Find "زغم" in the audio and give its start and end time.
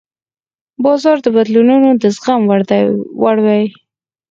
2.15-2.41